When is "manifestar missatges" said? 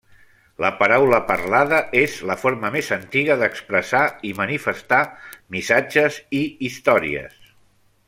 4.43-6.21